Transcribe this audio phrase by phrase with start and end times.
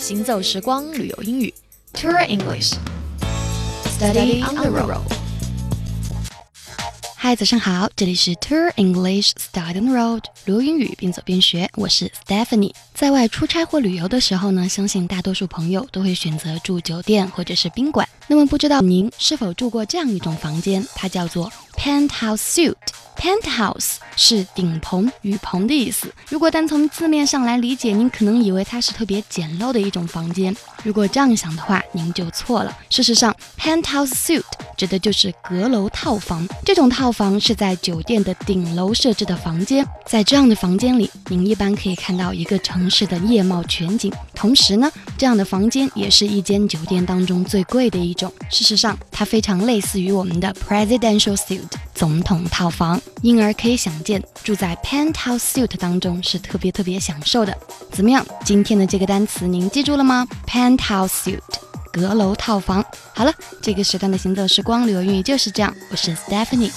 [0.00, 1.52] 行走时光旅游英语
[1.92, 5.02] ，Tour English，Study on the road。
[7.14, 12.72] 嗨，早上好，这里是 Tour English Study on the road，旅游英语边走边学，我是 Stephanie。
[12.94, 18.08] 在外出差或旅游的时候呢，相信大多数朋友都会选择住酒店或者是宾馆。
[18.26, 22.74] 那么不知道您是否住过这样一种房间，它叫做 Penthouse Suite。
[23.20, 26.10] Penthouse 是顶棚、雨棚的意思。
[26.30, 30.56] 如果单从字面上来理解，您可能以为它是特别简陋的一种房间。
[30.82, 32.74] 如果这样想的话，您就错了。
[32.88, 34.42] 事实上，Penthouse suit
[34.80, 36.48] 指的就是阁楼套房。
[36.64, 39.86] 这种套房是在酒店的顶楼设置的房间。
[40.06, 44.10] 在这样的房间里，您一般可以看到一个城市的夜貌全景。
[44.34, 48.32] 同时呢，这样的房间也是一间酒店当中最贵的一种。
[48.48, 51.60] 事实上，它非常类似于我们的 Presidential Suite
[51.94, 52.98] 总统套房。
[53.20, 57.54] 因而可以想见，住在 penthouse suite 当中是特别特别享受的。
[57.92, 58.26] 怎么样？
[58.46, 61.38] 今天的这个单词您记住了吗？penthouse suite，
[61.92, 62.84] 阁楼套房。
[63.14, 65.74] 好了，这个时段的行走时光旅游英语就是这样。
[65.90, 66.70] 我是 Stephanie。